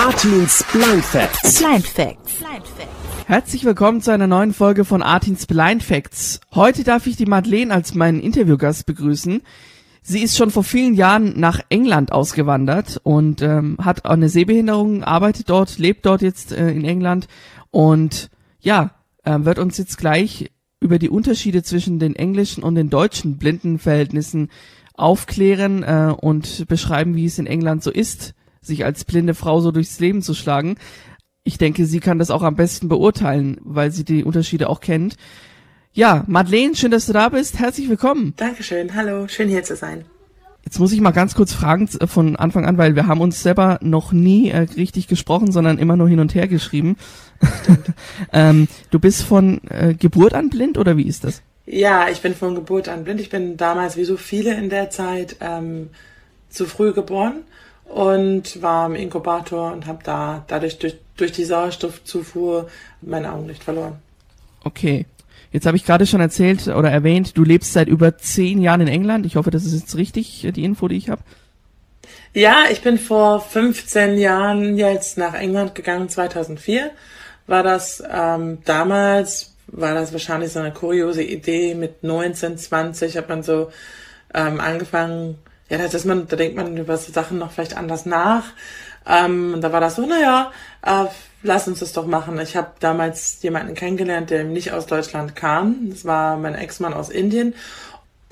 [0.00, 1.58] Artins Blind Facts.
[1.58, 2.38] Blind Facts.
[3.26, 6.40] Herzlich willkommen zu einer neuen Folge von Artins Blind Facts.
[6.54, 9.42] Heute darf ich die Madeleine als meinen Interviewgast begrüßen.
[10.00, 15.50] Sie ist schon vor vielen Jahren nach England ausgewandert und ähm, hat eine Sehbehinderung, arbeitet
[15.50, 17.28] dort, lebt dort jetzt äh, in England
[17.70, 18.92] und ja,
[19.24, 24.48] äh, wird uns jetzt gleich über die Unterschiede zwischen den englischen und den deutschen Blindenverhältnissen
[24.94, 29.70] aufklären äh, und beschreiben, wie es in England so ist, sich als blinde Frau so
[29.70, 30.76] durchs Leben zu schlagen.
[31.44, 35.16] Ich denke, sie kann das auch am besten beurteilen, weil sie die Unterschiede auch kennt.
[35.92, 37.58] Ja, Madeleine, schön, dass du da bist.
[37.58, 38.34] Herzlich willkommen.
[38.36, 40.04] Dankeschön, hallo, schön hier zu sein.
[40.62, 43.42] Jetzt muss ich mal ganz kurz fragen äh, von Anfang an, weil wir haben uns
[43.42, 46.96] selber noch nie äh, richtig gesprochen, sondern immer nur hin und her geschrieben.
[48.32, 51.42] ähm, du bist von äh, Geburt an blind oder wie ist das?
[51.64, 53.20] Ja, ich bin von Geburt an blind.
[53.20, 55.88] Ich bin damals, wie so viele in der Zeit, ähm,
[56.50, 57.44] zu früh geboren
[57.90, 62.68] und war im Inkubator und habe da dadurch durch, durch die Sauerstoffzufuhr
[63.02, 63.96] mein Augenlicht verloren.
[64.64, 65.06] Okay.
[65.52, 68.88] Jetzt habe ich gerade schon erzählt oder erwähnt, du lebst seit über zehn Jahren in
[68.88, 69.26] England.
[69.26, 71.22] Ich hoffe, das ist jetzt richtig, die Info, die ich habe.
[72.32, 76.92] Ja, ich bin vor 15 Jahren jetzt nach England gegangen, 2004.
[77.48, 81.74] War das ähm, damals, war das wahrscheinlich so eine kuriose Idee.
[81.74, 83.72] Mit 19, 20 hat man so
[84.32, 85.38] ähm, angefangen,
[85.70, 88.44] ja, da, ist man, da denkt man über so Sachen noch vielleicht anders nach.
[89.06, 91.06] Ähm, da war das so, naja, äh,
[91.42, 92.38] lass uns das doch machen.
[92.40, 95.88] Ich habe damals jemanden kennengelernt, der nicht aus Deutschland kam.
[95.90, 97.54] Das war mein Ex-Mann aus Indien.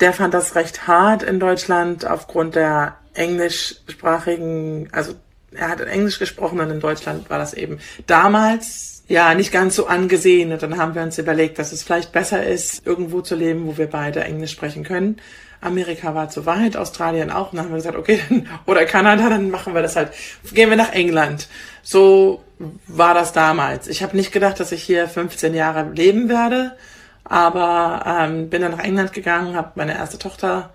[0.00, 5.14] Der fand das recht hart in Deutschland aufgrund der englischsprachigen, also
[5.52, 9.86] er hat Englisch gesprochen und in Deutschland war das eben damals ja nicht ganz so
[9.86, 10.52] angesehen.
[10.52, 13.76] Und dann haben wir uns überlegt, dass es vielleicht besser ist, irgendwo zu leben, wo
[13.76, 15.16] wir beide Englisch sprechen können.
[15.60, 17.52] Amerika war zu weit, Australien auch.
[17.52, 20.12] Und dann haben wir gesagt, okay, dann, oder Kanada, dann machen wir das halt.
[20.52, 21.48] Gehen wir nach England.
[21.82, 22.44] So
[22.86, 23.88] war das damals.
[23.88, 26.76] Ich habe nicht gedacht, dass ich hier 15 Jahre leben werde,
[27.24, 30.70] aber ähm, bin dann nach England gegangen, habe meine erste Tochter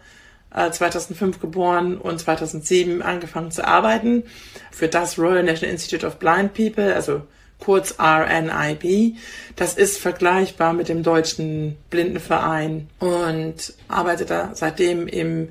[0.55, 4.23] äh, 2005 geboren und 2007 angefangen zu arbeiten
[4.71, 7.23] für das Royal National Institute of Blind People, also
[7.63, 9.15] kurz RNIB.
[9.55, 15.49] Das ist vergleichbar mit dem deutschen Blindenverein und arbeite da seitdem im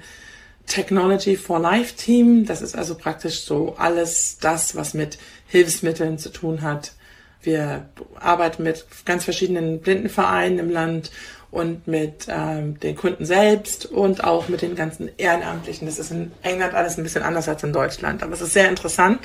[0.66, 2.44] Technology for Life Team.
[2.44, 6.92] Das ist also praktisch so alles das, was mit Hilfsmitteln zu tun hat.
[7.42, 7.88] Wir
[8.20, 11.10] arbeiten mit ganz verschiedenen Blindenvereinen im Land
[11.52, 15.86] und mit ähm, den Kunden selbst und auch mit den ganzen Ehrenamtlichen.
[15.86, 18.68] Das ist in England alles ein bisschen anders als in Deutschland, aber es ist sehr
[18.68, 19.20] interessant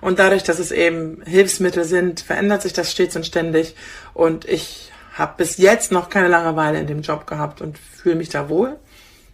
[0.00, 3.74] und dadurch, dass es eben Hilfsmittel sind, verändert sich das stets und ständig
[4.12, 8.28] und ich habe bis jetzt noch keine Langeweile in dem Job gehabt und fühle mich
[8.28, 8.76] da wohl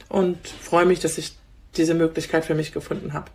[0.09, 1.37] und freue mich, dass ich
[1.77, 3.27] diese Möglichkeit für mich gefunden habe.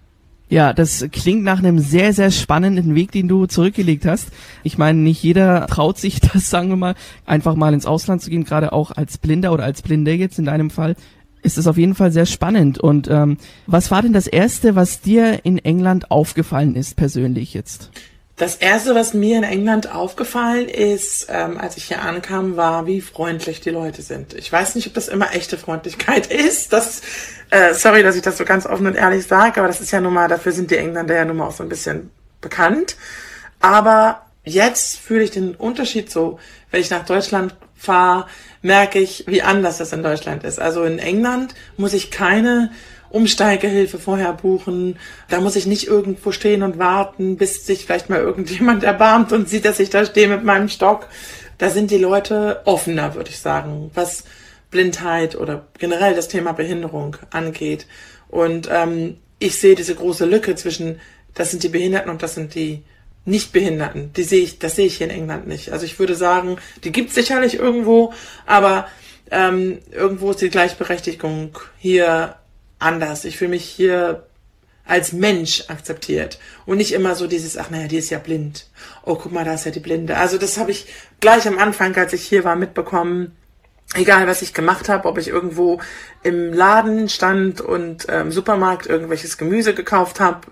[0.51, 4.29] Ja, das klingt nach einem sehr, sehr spannenden Weg, den du zurückgelegt hast.
[4.63, 8.29] Ich meine, nicht jeder traut sich das, sagen wir mal, einfach mal ins Ausland zu
[8.29, 10.95] gehen, gerade auch als Blinder oder als Blinder jetzt in deinem Fall.
[11.43, 12.79] Ist es auf jeden Fall sehr spannend.
[12.79, 17.89] Und ähm, was war denn das Erste, was dir in England aufgefallen ist, persönlich jetzt?
[18.41, 22.99] Das erste, was mir in England aufgefallen ist, ähm, als ich hier ankam, war, wie
[22.99, 24.33] freundlich die Leute sind.
[24.33, 26.73] Ich weiß nicht, ob das immer echte Freundlichkeit ist.
[26.73, 27.01] Das,
[27.51, 30.01] äh, sorry, dass ich das so ganz offen und ehrlich sage, aber das ist ja
[30.01, 32.09] nun mal, dafür sind die Engländer ja nun mal auch so ein bisschen
[32.39, 32.97] bekannt.
[33.59, 36.39] Aber jetzt fühle ich den Unterschied so,
[36.71, 38.27] wenn ich nach Deutschland fahre,
[38.61, 40.59] merke ich, wie anders das in Deutschland ist.
[40.59, 42.71] Also in England muss ich keine
[43.09, 44.97] Umsteigehilfe vorher buchen.
[45.29, 49.49] Da muss ich nicht irgendwo stehen und warten, bis sich vielleicht mal irgendjemand erbarmt und
[49.49, 51.07] sieht, dass ich da stehe mit meinem Stock.
[51.57, 54.23] Da sind die Leute offener, würde ich sagen, was
[54.71, 57.85] Blindheit oder generell das Thema Behinderung angeht.
[58.29, 60.99] Und ähm, ich sehe diese große Lücke zwischen,
[61.33, 62.83] das sind die Behinderten und das sind die
[63.25, 64.13] Nichtbehinderten.
[64.13, 65.71] Die sehe ich, das sehe ich hier in England nicht.
[65.71, 68.13] Also ich würde sagen, die gibt es sicherlich irgendwo,
[68.45, 68.87] aber
[69.29, 72.35] ähm, irgendwo ist die Gleichberechtigung hier
[72.79, 73.25] anders.
[73.25, 74.23] Ich fühle mich hier
[74.85, 78.67] als Mensch akzeptiert und nicht immer so dieses, ach naja, die ist ja blind.
[79.03, 80.17] Oh, guck mal, da ist ja die Blinde.
[80.17, 80.87] Also das habe ich
[81.19, 83.35] gleich am Anfang, als ich hier war, mitbekommen.
[83.93, 85.79] Egal, was ich gemacht habe, ob ich irgendwo
[86.23, 90.47] im Laden stand und im ähm, Supermarkt irgendwelches Gemüse gekauft habe,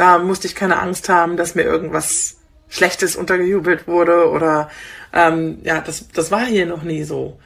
[0.00, 2.38] da musste ich keine Angst haben, dass mir irgendwas
[2.70, 4.70] Schlechtes untergejubelt wurde oder
[5.12, 7.38] ähm, ja, das, das war hier noch nie so.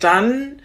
[0.00, 0.60] Dann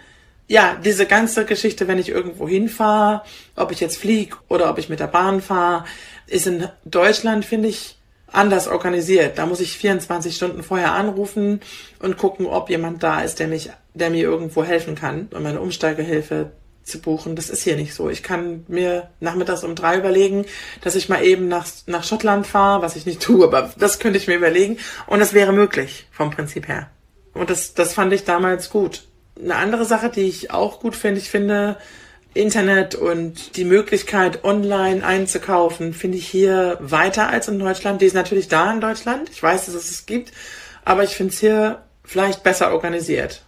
[0.47, 3.21] ja, diese ganze Geschichte, wenn ich irgendwo hinfahre,
[3.55, 5.85] ob ich jetzt fliege oder ob ich mit der Bahn fahre,
[6.25, 7.99] ist in Deutschland, finde ich,
[8.31, 9.37] anders organisiert.
[9.37, 11.59] Da muss ich 24 Stunden vorher anrufen
[11.99, 15.61] und gucken, ob jemand da ist, der mich, der mir irgendwo helfen kann und meine
[15.61, 16.51] Umsteigehilfe
[16.87, 17.35] zu buchen.
[17.35, 18.09] Das ist hier nicht so.
[18.09, 20.45] Ich kann mir nachmittags um drei überlegen,
[20.81, 24.17] dass ich mal eben nach, nach Schottland fahre, was ich nicht tue, aber das könnte
[24.17, 24.77] ich mir überlegen.
[25.05, 26.89] Und das wäre möglich vom Prinzip her.
[27.33, 29.03] Und das, das fand ich damals gut.
[29.39, 31.77] Eine andere Sache, die ich auch gut finde, ich finde,
[32.33, 38.01] Internet und die Möglichkeit, online einzukaufen, finde ich hier weiter als in Deutschland.
[38.01, 39.29] Die ist natürlich da in Deutschland.
[39.29, 40.31] Ich weiß, dass es es gibt.
[40.85, 43.41] Aber ich finde es hier vielleicht besser organisiert.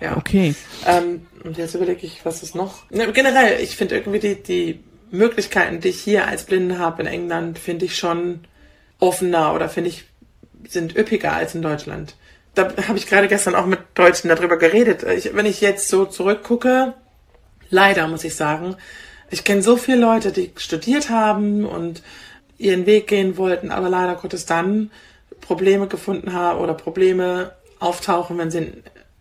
[0.00, 0.16] Ja.
[0.16, 0.54] Okay.
[0.86, 2.90] Ähm, und jetzt überlege ich, was ist noch?
[2.90, 4.80] Ne, generell, ich finde irgendwie die, die
[5.10, 8.40] Möglichkeiten, die ich hier als Blinde habe in England, finde ich schon
[8.98, 10.04] offener oder finde ich,
[10.68, 12.14] sind üppiger als in Deutschland.
[12.54, 15.04] Da habe ich gerade gestern auch mit Deutschen darüber geredet.
[15.04, 16.94] Ich, wenn ich jetzt so zurückgucke,
[17.70, 18.76] leider muss ich sagen,
[19.30, 22.02] ich kenne so viele Leute, die studiert haben und
[22.58, 24.90] ihren Weg gehen wollten, aber leider Gottes dann
[25.40, 28.72] Probleme gefunden haben oder Probleme auftauchen, wenn sie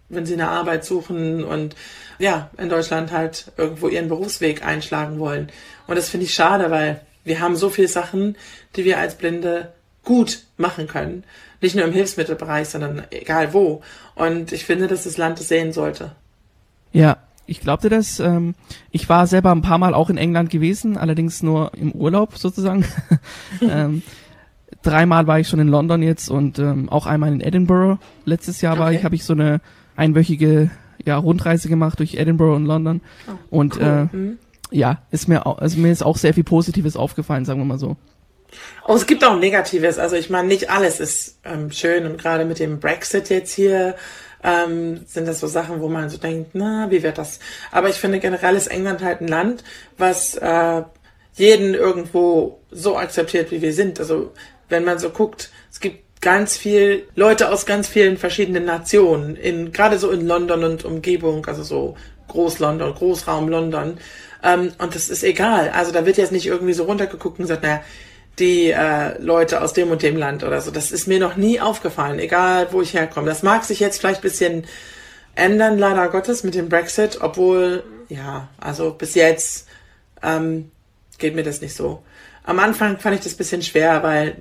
[0.09, 1.75] wenn sie eine Arbeit suchen und
[2.17, 5.50] ja, in Deutschland halt irgendwo ihren Berufsweg einschlagen wollen.
[5.88, 8.35] Und das finde ich schade, weil wir haben so viele Sachen,
[8.75, 9.71] die wir als Blinde
[10.03, 11.23] gut machen können.
[11.61, 13.81] Nicht nur im Hilfsmittelbereich, sondern egal wo.
[14.15, 16.11] Und ich finde, dass das Land es sehen sollte.
[16.91, 18.19] Ja, ich glaubte das.
[18.19, 18.56] Ähm,
[18.91, 22.85] ich war selber ein paar Mal auch in England gewesen, allerdings nur im Urlaub sozusagen.
[23.61, 24.03] ähm,
[24.81, 28.00] dreimal war ich schon in London jetzt und ähm, auch einmal in Edinburgh.
[28.25, 29.61] Letztes Jahr war ich, habe ich so eine
[30.00, 30.72] einwöchige
[31.06, 33.01] ja, Rundreise gemacht durch Edinburgh und London.
[33.28, 34.10] Oh, und cool.
[34.12, 34.40] äh, mhm.
[34.72, 37.98] ja, ist mir, also mir ist auch sehr viel Positives aufgefallen, sagen wir mal so.
[38.88, 40.00] Oh, es gibt auch Negatives.
[40.00, 43.96] Also ich meine, nicht alles ist ähm, schön und gerade mit dem Brexit jetzt hier
[44.44, 47.40] ähm, sind das so Sachen, wo man so denkt, na, wie wird das?
[47.72, 49.63] Aber ich finde generell ist England halt ein Land,
[49.98, 50.84] was äh,
[51.36, 54.00] jeden irgendwo so akzeptiert, wie wir sind.
[54.00, 54.34] Also
[54.68, 59.71] wenn man so guckt, es gibt ganz viel Leute aus ganz vielen verschiedenen Nationen, in,
[59.71, 61.95] gerade so in London und Umgebung, also so
[62.27, 63.98] Groß-London, Großraum London.
[64.44, 65.69] Ähm, und das ist egal.
[65.69, 67.81] Also da wird jetzt nicht irgendwie so runtergeguckt und gesagt, naja,
[68.38, 70.71] die äh, Leute aus dem und dem Land oder so.
[70.71, 73.27] Das ist mir noch nie aufgefallen, egal wo ich herkomme.
[73.27, 74.66] Das mag sich jetzt vielleicht bisschen
[75.36, 79.68] ändern, leider Gottes, mit dem Brexit, obwohl, ja, also bis jetzt
[80.24, 80.71] ähm,
[81.18, 82.01] geht mir das nicht so.
[82.44, 84.38] Am Anfang fand ich das bisschen schwer, weil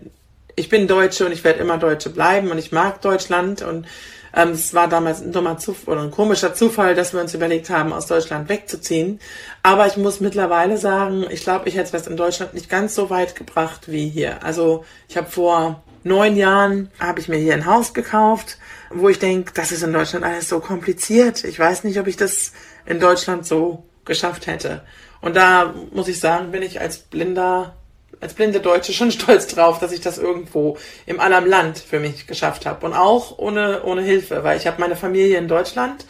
[0.58, 3.86] ich bin Deutsche und ich werde immer Deutsche bleiben und ich mag Deutschland und
[4.34, 7.70] ähm, es war damals ein dummer Zufall oder ein komischer Zufall, dass wir uns überlegt
[7.70, 9.20] haben, aus Deutschland wegzuziehen.
[9.62, 13.08] Aber ich muss mittlerweile sagen, ich glaube, ich hätte es in Deutschland nicht ganz so
[13.08, 14.42] weit gebracht wie hier.
[14.42, 18.58] Also ich habe vor neun Jahren habe ich mir hier ein Haus gekauft,
[18.90, 21.44] wo ich denke, das ist in Deutschland alles so kompliziert.
[21.44, 22.52] Ich weiß nicht, ob ich das
[22.84, 24.82] in Deutschland so geschafft hätte.
[25.20, 27.77] Und da muss ich sagen, bin ich als Blinder
[28.20, 30.76] als blinde Deutsche schon stolz drauf, dass ich das irgendwo
[31.06, 32.84] im anderen Land für mich geschafft habe.
[32.86, 36.04] Und auch ohne, ohne Hilfe, weil ich habe meine Familie in Deutschland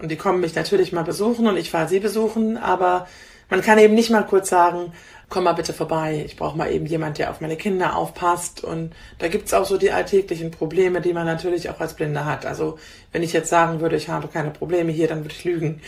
[0.00, 3.06] und die kommen mich natürlich mal besuchen und ich fahre sie besuchen, aber
[3.50, 4.92] man kann eben nicht mal kurz sagen,
[5.28, 8.64] komm mal bitte vorbei, ich brauche mal eben jemand, der auf meine Kinder aufpasst.
[8.64, 12.46] Und da gibt's auch so die alltäglichen Probleme, die man natürlich auch als Blinder hat.
[12.46, 12.78] Also
[13.12, 15.80] wenn ich jetzt sagen würde, ich habe keine Probleme hier, dann würde ich lügen.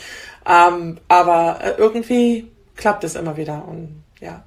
[0.47, 4.45] Ähm, aber äh, irgendwie klappt es immer wieder und ja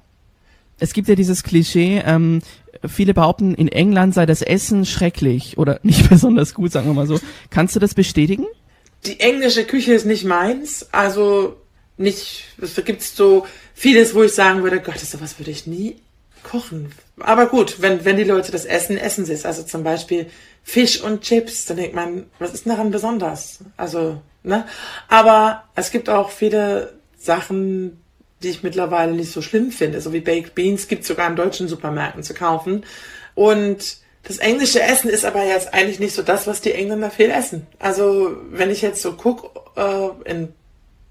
[0.78, 2.42] es gibt ja dieses Klischee, ähm,
[2.86, 7.06] viele behaupten, in England sei das Essen schrecklich oder nicht besonders gut, sagen wir mal
[7.06, 7.20] so.
[7.50, 8.46] Kannst du das bestätigen?
[9.06, 11.56] Die englische Küche ist nicht meins, also
[11.96, 15.96] nicht, es gibt so vieles, wo ich sagen würde, Gott, sowas würde ich nie
[16.42, 16.92] kochen.
[17.20, 19.46] Aber gut, wenn, wenn die Leute das essen, essen sie es.
[19.46, 20.26] Also zum Beispiel
[20.62, 23.60] Fisch und Chips, dann denkt man, was ist daran besonders?
[23.76, 24.66] Also, ne?
[25.08, 28.00] Aber es gibt auch viele Sachen,
[28.44, 30.00] die ich mittlerweile nicht so schlimm finde.
[30.00, 32.84] So wie Baked Beans gibt es sogar in deutschen Supermärkten zu kaufen.
[33.34, 37.30] Und das englische Essen ist aber jetzt eigentlich nicht so das, was die Engländer viel
[37.30, 37.66] essen.
[37.78, 40.52] Also wenn ich jetzt so gucke äh, in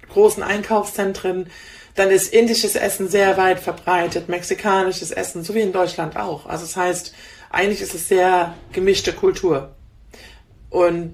[0.09, 1.47] großen Einkaufszentren,
[1.95, 6.47] dann ist indisches Essen sehr weit verbreitet, mexikanisches Essen, so wie in Deutschland auch.
[6.47, 7.13] Also das heißt,
[7.51, 9.75] eigentlich ist es sehr gemischte Kultur.
[10.71, 11.13] Und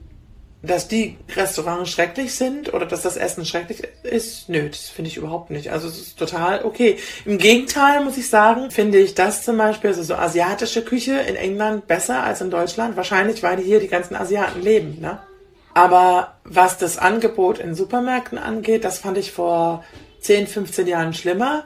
[0.61, 5.15] dass die Restaurants schrecklich sind oder dass das Essen schrecklich ist, nö, das finde ich
[5.15, 5.71] überhaupt nicht.
[5.71, 6.97] Also es ist total okay.
[7.23, 11.37] Im Gegenteil muss ich sagen, finde ich das zum Beispiel, also so asiatische Küche in
[11.37, 12.97] England besser als in Deutschland.
[12.97, 15.19] Wahrscheinlich, weil hier die ganzen Asiaten leben, ne?
[15.73, 19.85] Aber was das Angebot in Supermärkten angeht, das fand ich vor
[20.19, 21.63] 10, 15 Jahren schlimmer.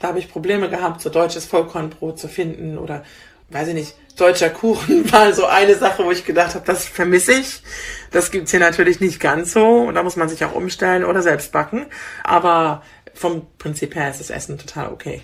[0.00, 3.04] Da habe ich Probleme gehabt, so deutsches Vollkornbrot zu finden oder
[3.50, 7.32] weiß ich nicht, deutscher Kuchen war so eine Sache, wo ich gedacht habe, das vermisse
[7.32, 7.62] ich.
[8.10, 11.22] Das gibt's hier natürlich nicht ganz so und da muss man sich auch umstellen oder
[11.22, 11.86] selbst backen.
[12.22, 12.82] Aber
[13.12, 15.20] vom Prinzip her ist das Essen total okay.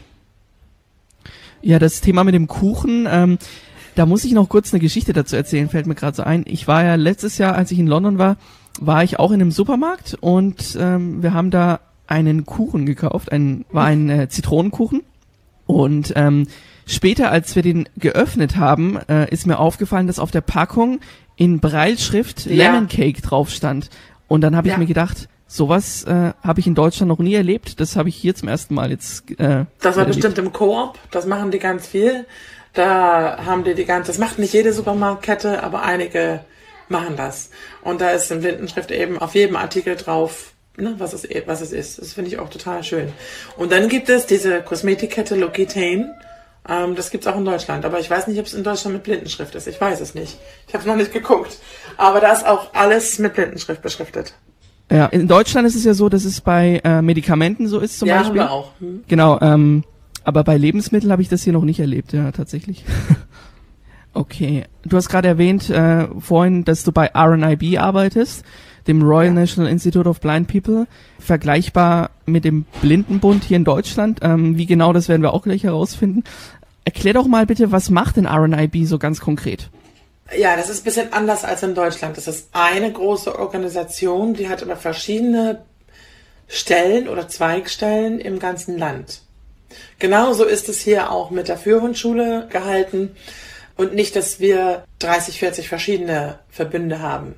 [1.62, 3.38] Ja, das Thema mit dem Kuchen, ähm,
[3.94, 6.44] da muss ich noch kurz eine Geschichte dazu erzählen, fällt mir gerade so ein.
[6.46, 8.36] Ich war ja letztes Jahr, als ich in London war,
[8.80, 13.64] war ich auch in einem Supermarkt und ähm, wir haben da einen Kuchen gekauft, ein,
[13.70, 15.02] war ein äh, Zitronenkuchen.
[15.66, 16.48] Und ähm,
[16.94, 21.00] später, als wir den geöffnet haben, äh, ist mir aufgefallen, dass auf der Packung
[21.36, 22.70] in Breilschrift Ja.
[22.72, 23.88] Lemon Cake drauf stand.
[24.28, 24.78] Und dann habe ich Ja.
[24.78, 27.80] mir gedacht, sowas äh, habe ich in Deutschland noch nie erlebt.
[27.80, 29.30] Das habe ich hier zum ersten Mal jetzt.
[29.40, 30.16] Äh, Das war erlebt.
[30.16, 32.26] bestimmt im Koop, das machen die ganz viel.
[32.72, 36.40] Da haben die die ganze, das macht nicht jede Supermarktkette, aber einige
[36.88, 37.50] machen das.
[37.82, 41.72] Und da ist in Blindenschrift eben auf jedem Artikel drauf, ne, was, es, was es
[41.72, 41.98] ist.
[42.00, 43.08] Das finde ich auch total schön.
[43.56, 46.04] Und dann gibt es diese Kosmetikkette L'Occitane.
[46.68, 49.04] Ähm, das gibt's auch in Deutschland, aber ich weiß nicht, ob es in Deutschland mit
[49.04, 49.66] Blindenschrift ist.
[49.66, 50.36] Ich weiß es nicht.
[50.68, 51.58] Ich habe noch nicht geguckt.
[51.96, 54.34] Aber da ist auch alles mit Blindenschrift beschriftet.
[54.90, 58.08] Ja, in Deutschland ist es ja so, dass es bei äh, Medikamenten so ist zum
[58.08, 58.40] ja, haben Beispiel.
[58.40, 58.72] wir auch.
[58.80, 59.04] Hm?
[59.06, 59.84] Genau, ähm,
[60.24, 62.84] aber bei Lebensmitteln habe ich das hier noch nicht erlebt, ja, tatsächlich.
[64.12, 64.64] okay.
[64.82, 68.44] Du hast gerade erwähnt äh, vorhin, dass du bei RNIB arbeitest,
[68.86, 69.32] dem Royal.
[69.32, 70.86] National Institute of Blind People,
[71.18, 74.20] vergleichbar mit dem Blindenbund hier in Deutschland.
[74.22, 76.24] Ähm, wie genau, das werden wir auch gleich herausfinden.
[76.84, 79.70] Erklär doch mal bitte, was macht denn RNIB so ganz konkret?
[80.36, 82.16] Ja, das ist ein bisschen anders als in Deutschland.
[82.16, 85.62] Das ist eine große Organisation, die hat aber verschiedene
[86.46, 89.22] Stellen oder Zweigstellen im ganzen Land.
[89.98, 93.10] Genauso ist es hier auch mit der Führungsschule gehalten
[93.76, 97.34] und nicht, dass wir 30, 40 verschiedene Verbünde haben.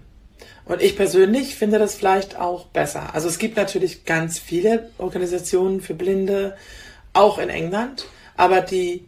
[0.65, 3.15] Und ich persönlich finde das vielleicht auch besser.
[3.15, 6.57] Also es gibt natürlich ganz viele Organisationen für Blinde,
[7.15, 9.05] auch in England, aber die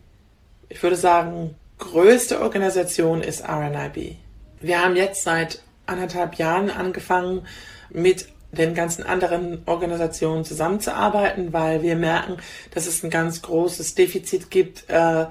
[0.75, 4.17] ich würde sagen, größte Organisation ist RNIB.
[4.61, 7.47] Wir haben jetzt seit anderthalb Jahren angefangen,
[7.91, 12.39] mit den ganzen anderen Organisationen zusammenzuarbeiten, weil wir merken,
[12.73, 15.27] dass es ein ganz großes Defizit gibt äh,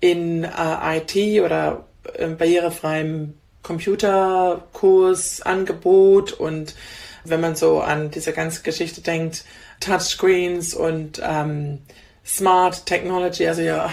[0.00, 3.34] in äh, IT oder äh, barrierefreiem
[3.66, 6.76] Computerkurs, Angebot und
[7.24, 9.44] wenn man so an diese ganze Geschichte denkt,
[9.80, 11.80] Touchscreens und ähm,
[12.24, 13.90] Smart Technology, also ja,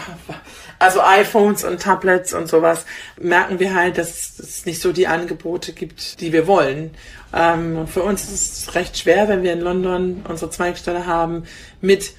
[0.80, 2.86] also iPhones und Tablets und sowas,
[3.20, 6.92] merken wir halt, dass es nicht so die Angebote gibt, die wir wollen.
[7.34, 11.46] Ähm, für uns ist es recht schwer, wenn wir in London unsere Zweigstelle haben,
[11.82, 12.14] mit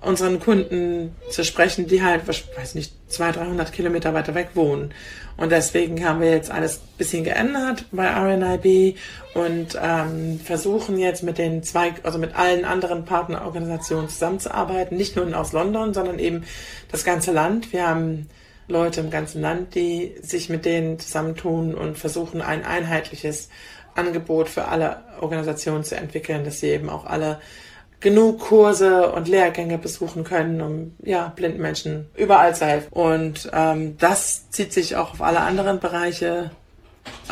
[0.00, 4.94] unseren Kunden zu sprechen, die halt, weiß nicht, 200, 300 Kilometer weiter weg wohnen.
[5.36, 8.96] Und deswegen haben wir jetzt alles bisschen geändert bei RNIB
[9.34, 15.38] und ähm, versuchen jetzt mit den zwei, also mit allen anderen Partnerorganisationen zusammenzuarbeiten, nicht nur
[15.38, 16.44] aus London, sondern eben
[16.90, 17.72] das ganze Land.
[17.72, 18.28] Wir haben
[18.68, 23.48] Leute im ganzen Land, die sich mit denen zusammentun und versuchen, ein einheitliches
[23.94, 27.40] Angebot für alle Organisationen zu entwickeln, dass sie eben auch alle
[28.00, 32.88] genug Kurse und Lehrgänge besuchen können, um ja blinden Menschen überall zu helfen.
[32.90, 36.50] Und ähm, das zieht sich auch auf alle anderen Bereiche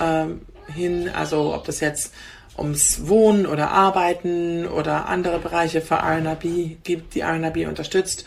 [0.00, 0.42] ähm,
[0.74, 2.12] hin, also ob das jetzt
[2.58, 8.24] ums Wohnen oder Arbeiten oder andere Bereiche für RNRB gibt, die RNRB unterstützt,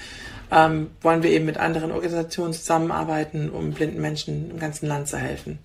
[0.51, 5.17] ähm, wollen wir eben mit anderen Organisationen zusammenarbeiten, um blinden Menschen im ganzen Land zu
[5.17, 5.59] helfen.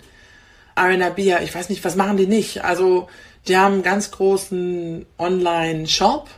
[0.78, 2.64] RNRB, ja, ich weiß nicht, was machen die nicht?
[2.64, 3.08] Also,
[3.48, 6.28] die haben einen ganz großen Online-Shop.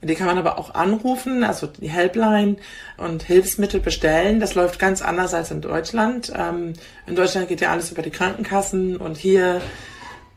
[0.00, 2.56] Die kann man aber auch anrufen, also die Helpline
[2.98, 4.38] und Hilfsmittel bestellen.
[4.38, 6.32] Das läuft ganz anders als in Deutschland.
[6.36, 6.74] Ähm,
[7.06, 9.60] in Deutschland geht ja alles über die Krankenkassen und hier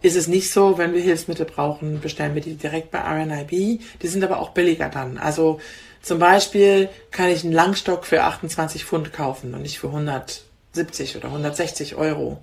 [0.01, 3.81] ist es nicht so, wenn wir Hilfsmittel brauchen, bestellen wir die direkt bei RNIB.
[4.01, 5.19] Die sind aber auch billiger dann.
[5.19, 5.59] Also
[6.01, 11.27] zum Beispiel kann ich einen Langstock für 28 Pfund kaufen und nicht für 170 oder
[11.27, 12.39] 160 Euro.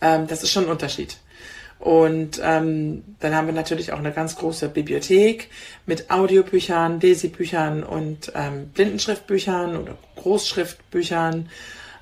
[0.00, 1.16] Ähm, das ist schon ein Unterschied.
[1.78, 5.50] Und ähm, dann haben wir natürlich auch eine ganz große Bibliothek
[5.84, 11.50] mit Audiobüchern, Desi-Büchern und ähm, Blindenschriftbüchern oder Großschriftbüchern,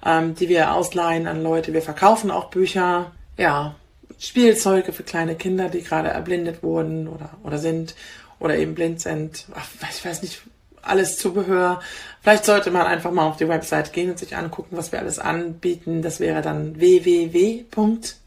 [0.07, 1.73] ähm, die wir ausleihen an Leute.
[1.73, 3.75] Wir verkaufen auch Bücher, ja,
[4.19, 7.97] Spielzeuge für kleine Kinder, die gerade erblindet wurden oder, oder sind
[8.38, 9.47] oder eben blind sind.
[9.54, 10.40] Ach, ich weiß nicht,
[10.83, 11.81] alles Zubehör.
[12.23, 15.19] Vielleicht sollte man einfach mal auf die Website gehen und sich angucken, was wir alles
[15.19, 16.00] anbieten.
[16.02, 18.24] Das wäre dann www.rnib.org.uk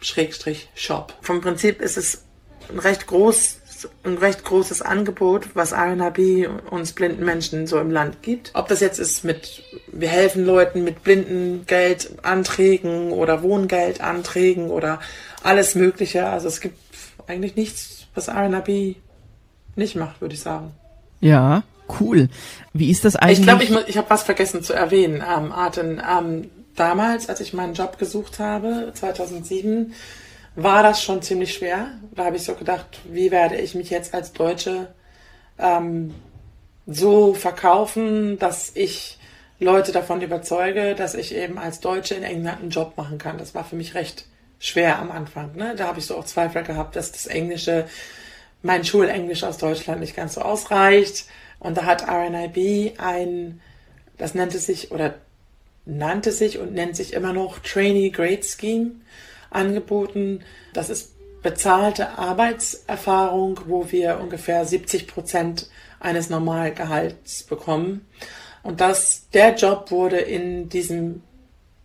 [0.00, 1.14] Schrägstrich Shop.
[1.22, 2.24] Vom Prinzip ist es
[2.70, 3.60] ein recht groß,
[4.04, 8.50] ein recht großes Angebot, was RNHB uns blinden Menschen so im Land gibt.
[8.54, 15.00] Ob das jetzt ist mit, wir helfen Leuten mit Blindengeldanträgen oder Wohngeldanträgen oder
[15.42, 16.26] alles Mögliche.
[16.26, 16.78] Also es gibt
[17.26, 18.96] eigentlich nichts, was RNHB
[19.76, 20.72] nicht macht, würde ich sagen.
[21.20, 21.62] Ja,
[22.00, 22.28] cool.
[22.72, 23.40] Wie ist das eigentlich?
[23.40, 26.00] Ich glaube, ich, ich habe was vergessen zu erwähnen, ähm, Arten.
[26.00, 29.94] Ähm, damals, als ich meinen Job gesucht habe, 2007,
[30.56, 31.88] war das schon ziemlich schwer.
[32.14, 34.92] Da habe ich so gedacht, wie werde ich mich jetzt als Deutsche
[35.58, 36.14] ähm,
[36.86, 39.18] so verkaufen, dass ich
[39.58, 43.38] Leute davon überzeuge, dass ich eben als Deutsche in England einen Job machen kann.
[43.38, 44.26] Das war für mich recht
[44.58, 45.54] schwer am Anfang.
[45.56, 45.74] Ne?
[45.76, 47.86] Da habe ich so auch Zweifel gehabt, dass das Englische,
[48.62, 51.26] mein Schulenglisch aus Deutschland nicht ganz so ausreicht.
[51.64, 53.60] Und da hat RNIB ein,
[54.18, 55.14] das nannte sich oder
[55.86, 58.96] nannte sich und nennt sich immer noch Trainee Grade Scheme
[59.48, 60.40] angeboten.
[60.74, 68.06] Das ist bezahlte Arbeitserfahrung, wo wir ungefähr 70 Prozent eines Normalgehalts bekommen.
[68.62, 71.22] Und das, der Job wurde in diesem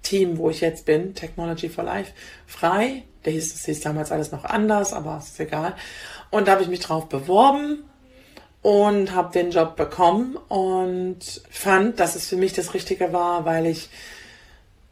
[0.03, 2.12] Team, wo ich jetzt bin, Technology for Life,
[2.45, 3.03] frei.
[3.24, 5.75] Der hieß, das hieß damals alles noch anders, aber ist egal.
[6.31, 7.86] Und da habe ich mich drauf beworben
[8.62, 13.66] und habe den Job bekommen und fand, dass es für mich das Richtige war, weil
[13.66, 13.89] ich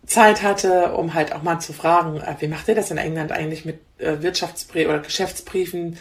[0.05, 3.31] Zeit hatte, um halt auch mal zu fragen, äh, wie macht ihr das in England
[3.31, 5.97] eigentlich mit äh, Wirtschaftsbriefen oder Geschäftsbriefen?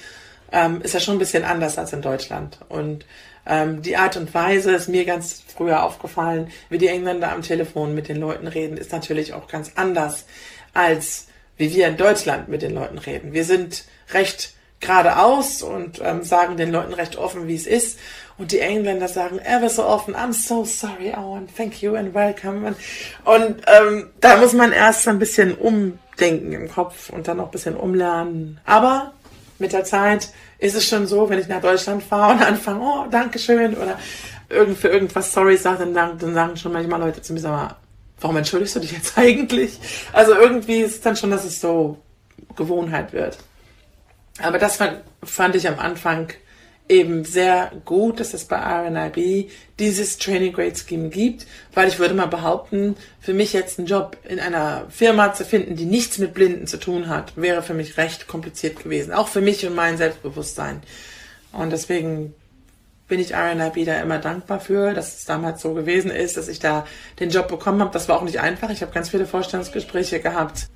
[0.53, 2.61] Ähm, ist ja schon ein bisschen anders als in Deutschland.
[2.69, 3.05] Und
[3.47, 7.97] ähm, die Art und Weise ist mir ganz früher aufgefallen, wie die Engländer am Telefon
[7.97, 10.25] mit den Leuten reden, ist natürlich auch ganz anders
[10.73, 13.33] als wie wir in Deutschland mit den Leuten reden.
[13.33, 17.99] Wir sind recht geradeaus und ähm, sagen den Leuten recht offen, wie es ist.
[18.39, 22.15] Und die Engländer sagen ever so often, I'm so sorry, oh, and thank you and
[22.15, 22.75] welcome.
[23.25, 27.51] Und, ähm, da muss man erst ein bisschen umdenken im Kopf und dann auch ein
[27.51, 28.61] bisschen umlernen.
[28.67, 29.13] Aber
[29.59, 30.29] mit der Zeit
[30.59, 33.99] ist es schon so, wenn ich nach Deutschland fahre und anfange, oh, Dankeschön oder
[34.51, 37.77] irgend für irgendwas sorry sage, dann, dann sagen schon manchmal Leute zu mir, sag mal,
[38.21, 39.79] warum entschuldigst du dich jetzt eigentlich?
[40.13, 41.99] Also irgendwie ist es dann schon, dass es so
[42.55, 43.39] Gewohnheit wird.
[44.43, 46.33] Aber das fand, fand ich am Anfang
[46.89, 52.15] eben sehr gut, dass es bei RNIB dieses Training Grade Scheme gibt, weil ich würde
[52.15, 56.33] mal behaupten, für mich jetzt einen Job in einer Firma zu finden, die nichts mit
[56.33, 59.13] Blinden zu tun hat, wäre für mich recht kompliziert gewesen.
[59.13, 60.83] Auch für mich und mein Selbstbewusstsein.
[61.53, 62.35] Und deswegen
[63.09, 66.59] bin ich RNIB da immer dankbar für, dass es damals so gewesen ist, dass ich
[66.59, 66.87] da
[67.19, 67.93] den Job bekommen habe.
[67.93, 68.71] Das war auch nicht einfach.
[68.71, 70.69] Ich habe ganz viele Vorstellungsgespräche gehabt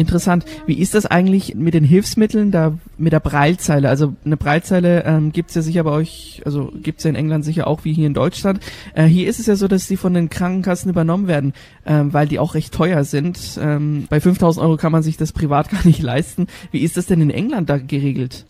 [0.00, 0.46] Interessant.
[0.64, 3.90] Wie ist das eigentlich mit den Hilfsmitteln, da mit der Breilzeile?
[3.90, 7.66] Also eine Breilzeile ähm, gibt ja sicher bei euch, also gibt's ja in England sicher
[7.66, 8.60] auch wie hier in Deutschland.
[8.94, 11.52] Äh, hier ist es ja so, dass die von den Krankenkassen übernommen werden,
[11.84, 13.38] ähm, weil die auch recht teuer sind.
[13.60, 16.46] Ähm, bei 5000 Euro kann man sich das privat gar nicht leisten.
[16.70, 18.46] Wie ist das denn in England da geregelt?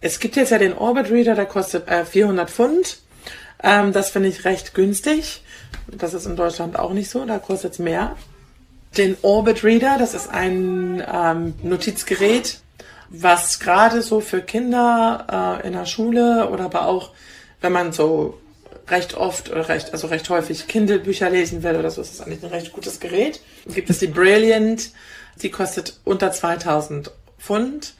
[0.00, 3.00] Es gibt jetzt ja den Orbit Reader, der kostet äh, 400 Pfund.
[3.62, 5.42] Ähm, das finde ich recht günstig.
[5.86, 8.16] Das ist in Deutschland auch nicht so, da kostet es mehr
[8.96, 9.96] den Orbit Reader.
[9.98, 12.60] Das ist ein ähm, Notizgerät,
[13.08, 17.10] was gerade so für Kinder äh, in der Schule oder aber auch,
[17.60, 18.38] wenn man so
[18.88, 22.42] recht oft oder recht, also recht häufig Kindle-Bücher lesen will oder so, ist das eigentlich
[22.42, 23.40] ein recht gutes Gerät.
[23.66, 24.90] Gibt es die Brilliant,
[25.42, 27.94] die kostet unter 2000 Pfund.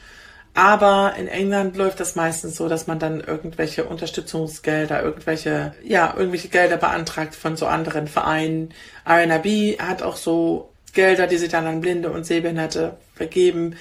[0.52, 6.48] Aber in England läuft das meistens so, dass man dann irgendwelche Unterstützungsgelder, irgendwelche, ja, irgendwelche
[6.48, 8.70] Gelder beantragt von so anderen Vereinen.
[9.08, 13.76] RNRB hat auch so Gelder, die sie dann an Blinde und Sehbehinderte vergeben,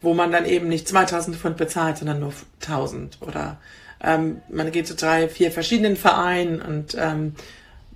[0.00, 3.58] wo man dann eben nicht 2000 Pfund bezahlt, sondern nur 1000 oder
[4.02, 7.34] ähm, man geht zu drei, vier verschiedenen Vereinen und ähm,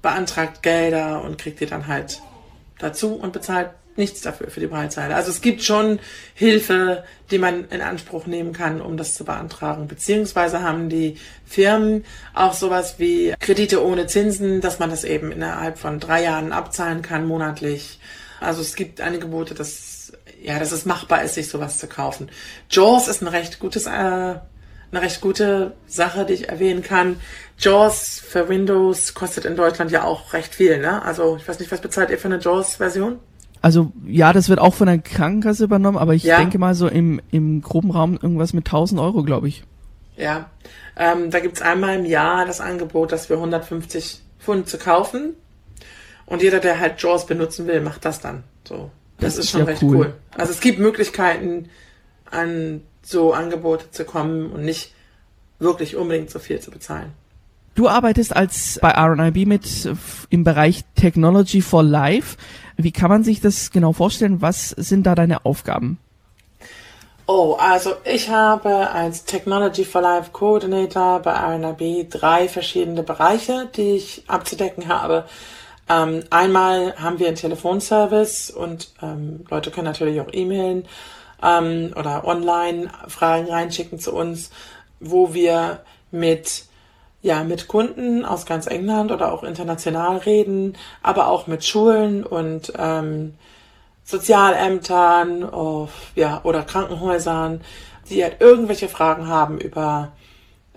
[0.03, 2.21] beantragt Gelder und kriegt die dann halt
[2.79, 5.15] dazu und bezahlt nichts dafür für die Breitzeile.
[5.15, 5.99] Also es gibt schon
[6.35, 9.89] Hilfe, die man in Anspruch nehmen kann, um das zu beantragen.
[9.89, 15.79] Beziehungsweise haben die Firmen auch sowas wie Kredite ohne Zinsen, dass man das eben innerhalb
[15.79, 18.01] von drei Jahren abzahlen kann monatlich
[18.41, 22.31] also es gibt Angebote, dass ja, dass es machbar ist, sich sowas zu kaufen.
[22.71, 24.41] Jaws ist ein recht gutes, äh, eine
[24.93, 27.17] recht gute Sache, die ich erwähnen kann.
[27.59, 31.03] Jaws für Windows kostet in Deutschland ja auch recht viel, ne?
[31.03, 33.19] Also ich weiß nicht, was bezahlt ihr für eine Jaws-Version?
[33.63, 36.39] Also ja, das wird auch von der Krankenkasse übernommen, aber ich ja.
[36.39, 39.65] denke mal so im, im groben Raum irgendwas mit 1000 Euro, glaube ich.
[40.17, 40.51] Ja,
[40.97, 45.35] ähm, da gibt's einmal im Jahr das Angebot, dass wir 150 Pfund zu kaufen
[46.31, 48.45] und jeder, der halt JAWS benutzen will, macht das dann.
[48.67, 48.91] So.
[49.19, 49.97] Das, das ist schon ja recht cool.
[49.97, 50.15] cool.
[50.37, 51.69] Also es gibt Möglichkeiten,
[52.31, 54.95] an so Angebote zu kommen und nicht
[55.59, 57.13] wirklich unbedingt so viel zu bezahlen.
[57.75, 59.89] Du arbeitest als bei RNIB mit
[60.31, 62.37] im Bereich Technology for Life.
[62.77, 64.41] Wie kann man sich das genau vorstellen?
[64.41, 65.99] Was sind da deine Aufgaben?
[67.27, 73.97] Oh, also ich habe als Technology for Life Coordinator bei RNIB drei verschiedene Bereiche, die
[73.97, 75.25] ich abzudecken habe.
[75.91, 80.87] Ähm, einmal haben wir einen Telefonservice und ähm, Leute können natürlich auch E-Mailen
[81.43, 84.51] ähm, oder online Fragen reinschicken zu uns,
[85.01, 85.81] wo wir
[86.13, 86.65] mit
[87.23, 92.73] ja, mit Kunden aus ganz England oder auch international reden, aber auch mit Schulen und
[92.79, 93.35] ähm,
[94.05, 97.61] Sozialämtern oh, ja, oder Krankenhäusern,
[98.09, 100.13] die halt irgendwelche Fragen haben über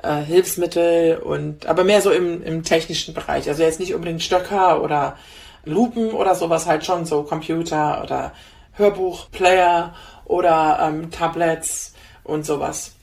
[0.03, 3.47] äh, Hilfsmittel und aber mehr so im, im technischen Bereich.
[3.47, 5.17] Also jetzt nicht unbedingt Stöcker oder
[5.65, 8.33] Lupen oder sowas, halt schon so Computer oder
[8.73, 12.93] Hörbuchplayer oder ähm, Tablets und sowas.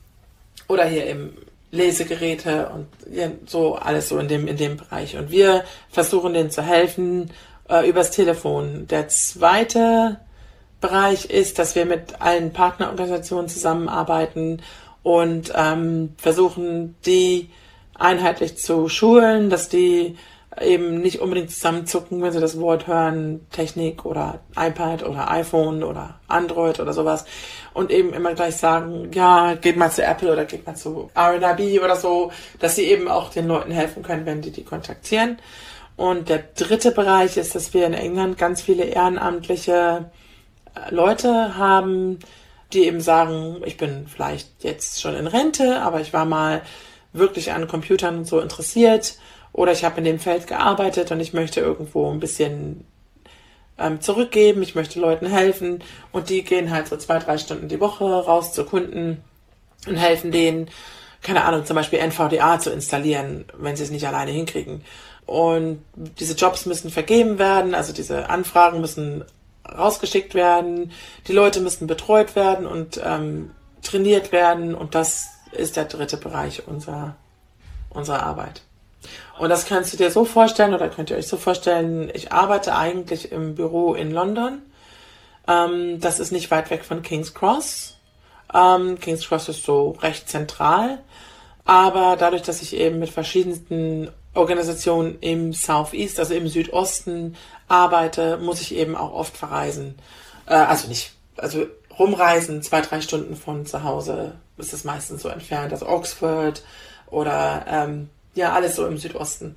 [0.69, 1.37] Oder hier eben
[1.73, 5.17] Lesegeräte und so alles so in dem, in dem Bereich.
[5.17, 7.31] Und wir versuchen denen zu helfen
[7.69, 8.87] äh, übers Telefon.
[8.89, 10.19] Der zweite
[10.81, 14.63] Bereich ist, dass wir mit allen Partnerorganisationen zusammenarbeiten
[15.03, 17.51] und ähm, versuchen, die
[17.95, 20.17] einheitlich zu schulen, dass die
[20.61, 26.19] eben nicht unbedingt zusammenzucken, wenn sie das Wort hören, Technik oder iPad oder iPhone oder
[26.27, 27.25] Android oder sowas
[27.73, 31.83] und eben immer gleich sagen, ja, geht mal zu Apple oder geht mal zu RNIB
[31.83, 35.39] oder so, dass sie eben auch den Leuten helfen können, wenn die die kontaktieren.
[35.97, 40.11] Und der dritte Bereich ist, dass wir in England ganz viele ehrenamtliche
[40.75, 42.19] äh, Leute haben,
[42.73, 46.63] die eben sagen, ich bin vielleicht jetzt schon in Rente, aber ich war mal
[47.13, 49.17] wirklich an Computern und so interessiert
[49.53, 52.85] oder ich habe in dem Feld gearbeitet und ich möchte irgendwo ein bisschen
[53.79, 57.81] ähm, zurückgeben, ich möchte Leuten helfen und die gehen halt so zwei, drei Stunden die
[57.81, 59.25] Woche raus zu Kunden
[59.87, 60.71] und helfen denen,
[61.23, 64.85] keine Ahnung, zum Beispiel NVDA zu installieren, wenn sie es nicht alleine hinkriegen.
[65.27, 69.25] Und diese Jobs müssen vergeben werden, also diese Anfragen müssen
[69.77, 70.93] rausgeschickt werden,
[71.27, 73.51] die Leute müssen betreut werden und ähm,
[73.83, 77.17] trainiert werden und das ist der dritte Bereich unserer,
[77.91, 78.63] unserer Arbeit.
[79.39, 82.77] Und das kannst du dir so vorstellen oder könnt ihr euch so vorstellen, ich arbeite
[82.77, 84.61] eigentlich im Büro in London.
[85.49, 87.97] Ähm, das ist nicht weit weg von King's Cross.
[88.53, 90.99] Ähm, King's Cross ist so recht zentral.
[91.65, 97.37] Aber dadurch, dass ich eben mit verschiedensten Organisationen im Southeast, also im Südosten
[97.69, 99.97] arbeite, muss ich eben auch oft verreisen.
[100.47, 101.67] Äh, also nicht, also
[101.99, 105.73] rumreisen, zwei, drei Stunden von zu Hause ist es meistens so entfernt.
[105.73, 106.63] Also Oxford
[107.09, 109.57] oder ähm, ja, alles so im Südosten.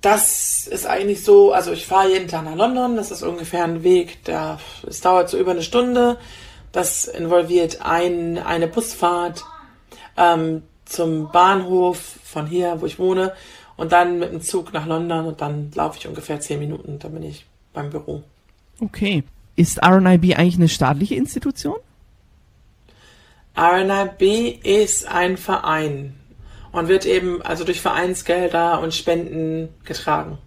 [0.00, 3.84] Das ist eigentlich so, also ich fahre jeden Tag nach London, das ist ungefähr ein
[3.84, 6.18] Weg, der, es dauert so über eine Stunde.
[6.72, 9.44] Das involviert ein, eine Busfahrt
[10.16, 13.32] ähm, zum Bahnhof von hier, wo ich wohne,
[13.82, 17.14] und dann mit dem Zug nach London und dann laufe ich ungefähr zehn Minuten, dann
[17.14, 18.22] bin ich beim Büro.
[18.78, 19.24] Okay.
[19.56, 21.74] Ist RNIB eigentlich eine staatliche Institution?
[23.56, 26.14] RNIB ist ein Verein
[26.70, 30.38] und wird eben also durch Vereinsgelder und Spenden getragen.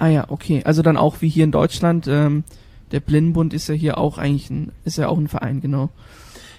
[0.00, 0.62] Ah ja, okay.
[0.64, 2.42] Also dann auch wie hier in Deutschland, ähm,
[2.90, 5.90] der Blindenbund ist ja hier auch eigentlich ein, ist ja auch ein Verein, genau.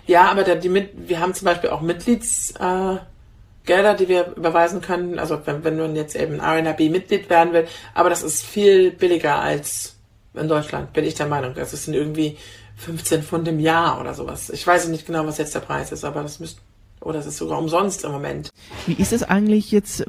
[0.07, 3.18] Ja, aber der, die mit, wir haben zum Beispiel auch Mitgliedsgelder, äh,
[3.67, 5.19] die wir überweisen können.
[5.19, 9.39] Also wenn, wenn man jetzt eben RNRB Mitglied werden will, aber das ist viel billiger
[9.39, 9.95] als
[10.34, 11.54] in Deutschland, bin ich der Meinung.
[11.54, 12.38] Das sind irgendwie
[12.78, 14.50] 15 Pfund im Jahr oder sowas.
[14.50, 16.62] Ich weiß nicht genau, was jetzt der Preis ist, aber das müsste
[17.02, 18.50] oder es ist sogar umsonst im Moment.
[18.86, 20.04] Wie ist es eigentlich jetzt?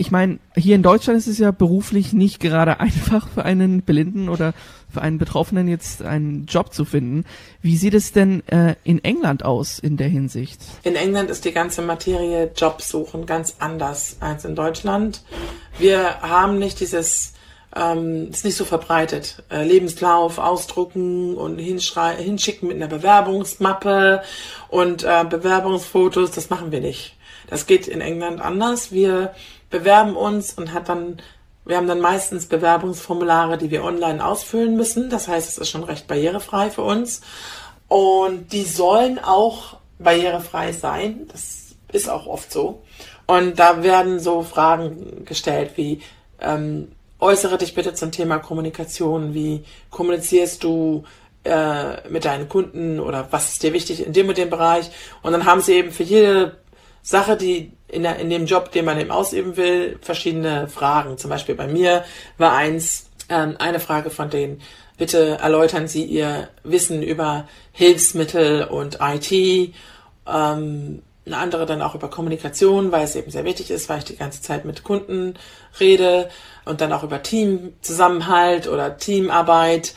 [0.00, 4.30] Ich meine, hier in Deutschland ist es ja beruflich nicht gerade einfach für einen Blinden
[4.30, 4.54] oder
[4.90, 7.26] für einen Betroffenen jetzt einen Job zu finden.
[7.60, 10.62] Wie sieht es denn äh, in England aus in der Hinsicht?
[10.84, 15.22] In England ist die ganze Materie Jobsuchen ganz anders als in Deutschland.
[15.78, 17.34] Wir haben nicht dieses
[17.76, 19.44] ähm, ist nicht so verbreitet.
[19.50, 24.22] Äh, Lebenslauf ausdrucken und hinschicken mit einer Bewerbungsmappe
[24.68, 27.16] und äh, Bewerbungsfotos, das machen wir nicht.
[27.48, 28.92] Das geht in England anders.
[28.92, 29.34] Wir
[29.70, 31.18] bewerben uns und hat dann,
[31.64, 35.10] wir haben dann meistens Bewerbungsformulare, die wir online ausfüllen müssen.
[35.10, 37.22] Das heißt, es ist schon recht barrierefrei für uns.
[37.88, 41.28] Und die sollen auch barrierefrei sein.
[41.32, 42.82] Das ist auch oft so.
[43.26, 46.02] Und da werden so Fragen gestellt wie,
[46.40, 46.88] ähm,
[47.20, 49.34] äußere dich bitte zum Thema Kommunikation.
[49.34, 51.04] Wie kommunizierst du
[51.44, 54.90] äh, mit deinen Kunden oder was ist dir wichtig in dem und dem Bereich?
[55.22, 56.56] Und dann haben sie eben für jede
[57.02, 61.18] Sache, die in, der, in dem Job, den man eben ausüben will, verschiedene Fragen.
[61.18, 62.04] Zum Beispiel bei mir
[62.38, 64.60] war eins, ähm, eine Frage von denen,
[64.98, 69.32] bitte erläutern Sie Ihr Wissen über Hilfsmittel und IT.
[70.26, 74.04] Ähm, eine andere dann auch über Kommunikation, weil es eben sehr wichtig ist, weil ich
[74.04, 75.34] die ganze Zeit mit Kunden
[75.78, 76.28] rede
[76.64, 79.94] und dann auch über Teamzusammenhalt oder Teamarbeit.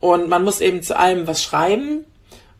[0.00, 2.04] Und man muss eben zu allem was schreiben.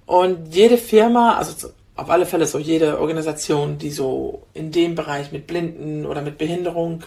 [0.07, 5.33] Und jede Firma, also auf alle Fälle so jede Organisation, die so in dem Bereich
[5.33, 7.03] mit Blinden oder mit Behinderung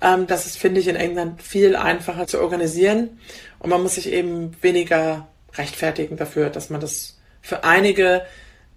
[0.00, 3.20] Ähm, das ist, finde ich, in England viel einfacher zu organisieren
[3.58, 8.22] und man muss sich eben weniger rechtfertigen dafür, dass man das für einige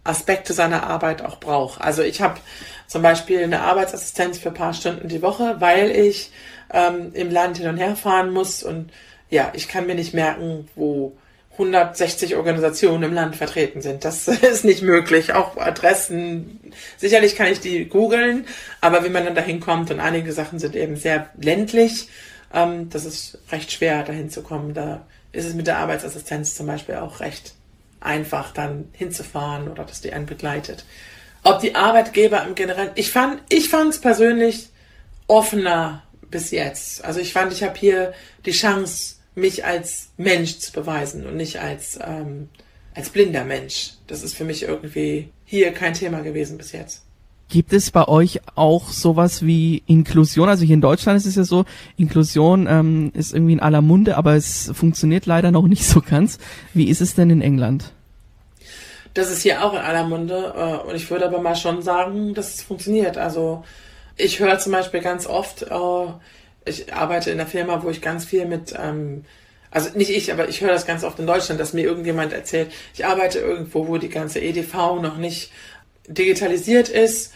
[0.03, 1.81] Aspekte seiner Arbeit auch braucht.
[1.81, 2.39] Also ich habe
[2.87, 6.31] zum Beispiel eine Arbeitsassistenz für ein paar Stunden die Woche, weil ich
[6.71, 8.91] ähm, im Land hin und her fahren muss und
[9.29, 11.17] ja, ich kann mir nicht merken, wo
[11.53, 14.05] 160 Organisationen im Land vertreten sind.
[14.05, 15.33] Das ist nicht möglich.
[15.33, 16.59] Auch Adressen,
[16.97, 18.45] sicherlich kann ich die googeln,
[18.81, 22.09] aber wie man dann dahin kommt und einige Sachen sind eben sehr ländlich,
[22.53, 24.73] ähm, das ist recht schwer dahin zu kommen.
[24.73, 27.55] Da ist es mit der Arbeitsassistenz zum Beispiel auch recht
[28.03, 30.85] einfach dann hinzufahren oder dass die einen begleitet.
[31.43, 34.69] Ob die Arbeitgeber im Generellen, ich fand, ich es persönlich
[35.27, 37.03] offener bis jetzt.
[37.03, 38.13] Also ich fand, ich habe hier
[38.45, 42.49] die Chance, mich als Mensch zu beweisen und nicht als, ähm,
[42.93, 43.93] als blinder Mensch.
[44.07, 47.03] Das ist für mich irgendwie hier kein Thema gewesen bis jetzt.
[47.53, 50.49] Gibt es bei euch auch sowas wie Inklusion?
[50.49, 51.65] Also hier in Deutschland ist es ja so,
[51.97, 56.39] Inklusion ähm, ist irgendwie in aller Munde, aber es funktioniert leider noch nicht so ganz.
[56.73, 57.93] Wie ist es denn in England?
[59.13, 62.33] Das ist hier auch in aller Munde äh, und ich würde aber mal schon sagen,
[62.33, 63.19] dass es funktioniert.
[63.19, 63.63] Also
[64.17, 66.05] ich höre zum Beispiel ganz oft, äh,
[66.65, 69.25] ich arbeite in einer Firma, wo ich ganz viel mit ähm,
[69.73, 72.71] also nicht ich, aber ich höre das ganz oft in Deutschland, dass mir irgendjemand erzählt,
[72.93, 75.51] ich arbeite irgendwo, wo die ganze EDV noch nicht
[76.07, 77.31] digitalisiert ist.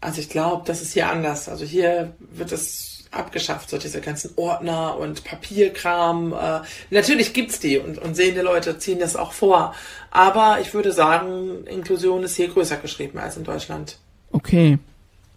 [0.00, 1.48] Also ich glaube, das ist hier anders.
[1.48, 6.32] Also hier wird es abgeschafft, so diese ganzen Ordner und Papierkram.
[6.32, 9.74] Äh, natürlich gibt's die und, und sehende Leute ziehen das auch vor.
[10.10, 13.98] Aber ich würde sagen, Inklusion ist hier größer geschrieben als in Deutschland.
[14.32, 14.78] Okay.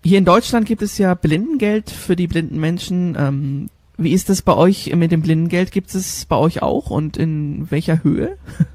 [0.04, 3.16] Hier in Deutschland gibt es ja Blindengeld für die blinden Menschen.
[3.18, 5.72] Ähm, wie ist das bei euch mit dem Blindengeld?
[5.72, 8.38] Gibt es bei euch auch und in welcher Höhe?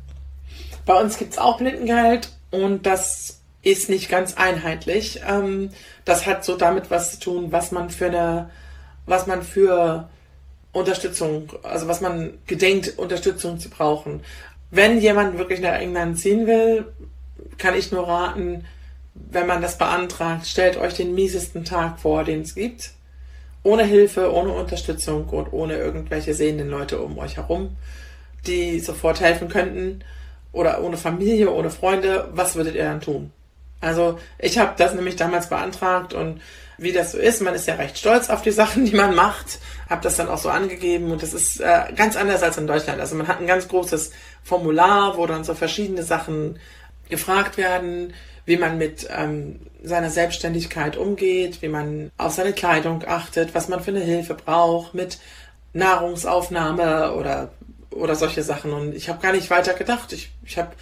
[0.87, 5.21] Bei uns gibt's auch Blindengeld und das ist nicht ganz einheitlich.
[5.27, 5.71] Ähm,
[6.05, 8.51] das hat so damit was zu tun, was man für eine,
[9.07, 10.09] was man für
[10.73, 14.23] Unterstützung, also was man gedenkt, Unterstützung zu brauchen.
[14.71, 16.87] Wenn jemand wirklich nach England ziehen will,
[17.57, 18.65] kann ich nur raten,
[19.15, 22.93] wenn man das beantragt, stellt euch den miesesten Tag vor, den es gibt.
[23.65, 27.77] Ohne Hilfe, ohne Unterstützung und ohne irgendwelche sehenden Leute um euch herum,
[28.47, 30.05] die sofort helfen könnten.
[30.53, 32.29] Oder ohne Familie, ohne Freunde.
[32.33, 33.33] Was würdet ihr dann tun?
[33.81, 36.41] Also ich habe das nämlich damals beantragt und
[36.79, 39.59] wie das so ist, man ist ja recht stolz auf die Sachen, die man macht,
[39.89, 43.01] habe das dann auch so angegeben und das ist äh, ganz anders als in Deutschland.
[43.01, 44.13] Also man hat ein ganz großes
[44.43, 46.59] Formular, wo dann so verschiedene Sachen
[47.09, 48.15] gefragt werden,
[48.45, 53.83] wie man mit ähm, seiner Selbstständigkeit umgeht, wie man auf seine Kleidung achtet, was man
[53.83, 55.19] für eine Hilfe braucht mit
[55.73, 57.51] Nahrungsaufnahme oder
[57.91, 58.73] oder solche Sachen.
[58.73, 60.13] Und ich habe gar nicht weiter gedacht.
[60.13, 60.73] Ich, ich habe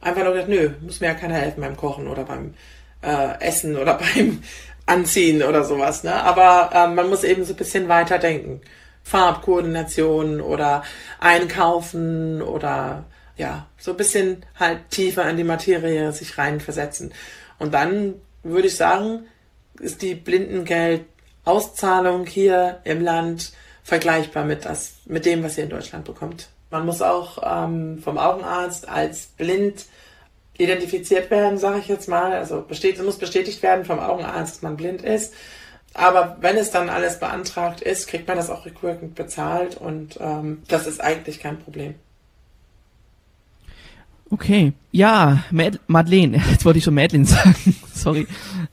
[0.00, 2.54] einfach nur gedacht, nö, muss mir ja keiner helfen beim Kochen oder beim
[3.02, 4.42] äh, Essen oder beim
[4.86, 6.04] Anziehen oder sowas.
[6.04, 6.14] Ne?
[6.14, 8.60] Aber äh, man muss eben so ein bisschen weiter denken.
[9.02, 10.84] Farbkoordination oder
[11.20, 13.04] Einkaufen oder
[13.36, 17.12] ja, so ein bisschen halt tiefer in die Materie sich reinversetzen.
[17.58, 19.26] Und dann würde ich sagen,
[19.78, 26.04] ist die Blindengeld-Auszahlung hier im Land vergleichbar mit, das, mit dem, was ihr in Deutschland
[26.04, 26.48] bekommt.
[26.76, 29.86] Man muss auch ähm, vom Augenarzt als blind
[30.58, 32.34] identifiziert werden, sage ich jetzt mal.
[32.34, 35.32] Also besteht, muss bestätigt werden vom Augenarzt, dass man blind ist.
[35.94, 40.62] Aber wenn es dann alles beantragt ist, kriegt man das auch rückwirkend bezahlt und ähm,
[40.68, 41.94] das ist eigentlich kein Problem.
[44.28, 48.26] Okay, ja, Mad Madeleine, jetzt wollte ich schon Madeleine sagen, sorry.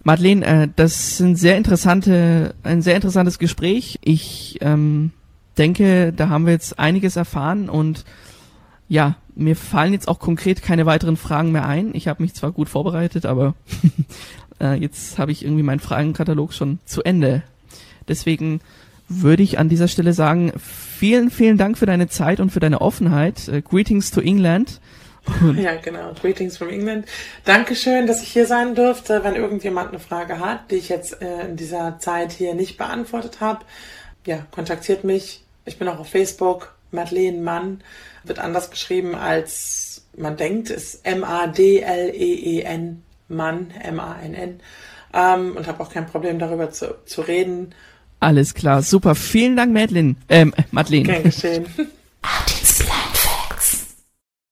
[0.04, 3.98] Madeleine, äh, das sind sehr interessante, ein sehr interessantes Gespräch.
[4.02, 5.12] Ich ähm,
[5.58, 8.06] denke, da haben wir jetzt einiges erfahren und
[8.88, 11.96] ja, mir fallen jetzt auch konkret keine weiteren Fragen mehr ein.
[11.96, 13.56] Ich habe mich zwar gut vorbereitet, aber
[14.62, 17.44] äh, jetzt habe ich irgendwie meinen Fragenkatalog schon zu Ende.
[18.08, 18.62] Deswegen
[19.08, 22.82] würde ich an dieser Stelle sagen, vielen, vielen Dank für deine Zeit und für deine
[22.82, 23.48] Offenheit.
[23.48, 24.80] Äh, greetings to England.
[25.42, 26.13] Und ja, genau.
[26.22, 27.06] Greetings from England.
[27.46, 29.24] Dankeschön, dass ich hier sein durfte.
[29.24, 33.39] Wenn irgendjemand eine Frage hat, die ich jetzt äh, in dieser Zeit hier nicht beantwortet
[33.39, 33.63] habe,
[34.25, 35.43] ja, kontaktiert mich.
[35.65, 36.73] Ich bin auch auf Facebook.
[36.91, 37.81] Madeleine Mann
[38.23, 40.69] wird anders geschrieben als man denkt.
[40.69, 44.59] Ist M-A-D-L-E-E-N Mann, M-A-N-N.
[45.13, 47.75] Ähm, und habe auch kein Problem darüber zu, zu reden.
[48.19, 49.15] Alles klar, super.
[49.15, 50.15] Vielen Dank, Madeline.
[50.29, 51.03] Ähm, Madeleine.
[51.03, 51.65] Gern geschehen.